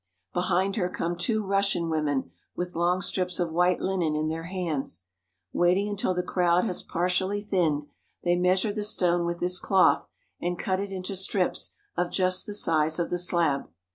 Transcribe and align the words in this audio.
Behind 0.33 0.77
her 0.77 0.89
come 0.89 1.15
two 1.15 1.43
Russian 1.45 1.87
women 1.87 2.31
with 2.55 2.75
long 2.75 3.03
strips 3.03 3.39
of 3.39 3.51
white 3.51 3.79
linen 3.79 4.15
in 4.15 4.29
their 4.29 4.45
hands. 4.45 5.03
Waiting 5.53 5.87
until 5.89 6.15
the 6.15 6.23
crowd 6.23 6.63
has 6.63 6.81
par 6.81 7.05
tially 7.05 7.45
thinned, 7.45 7.85
they 8.23 8.35
measure 8.35 8.73
the 8.73 8.83
stone 8.83 9.27
with 9.27 9.39
this 9.39 9.59
cloth, 9.59 10.09
and 10.41 10.57
cut 10.57 10.79
it 10.79 10.91
into 10.91 11.15
strips 11.15 11.75
of 11.95 12.09
just 12.09 12.47
the 12.47 12.53
size 12.55 12.97
of 12.97 13.11
the 13.11 13.19
slab. 13.19 13.69